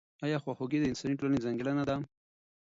آیا 0.25 0.37
خواخوږي 0.43 0.77
د 0.81 0.85
انساني 0.91 1.15
ټولنې 1.19 1.43
ځانګړنه 1.45 1.83
ده؟ 1.89 1.95